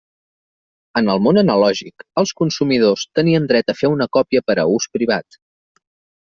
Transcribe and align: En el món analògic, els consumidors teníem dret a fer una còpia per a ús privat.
En 1.01 1.11
el 1.15 1.19
món 1.27 1.39
analògic, 1.41 2.05
els 2.21 2.33
consumidors 2.39 3.03
teníem 3.19 3.45
dret 3.53 3.71
a 3.75 3.77
fer 3.83 3.93
una 3.99 4.09
còpia 4.19 4.43
per 4.49 4.57
a 4.63 4.67
ús 4.79 4.89
privat. 4.99 5.41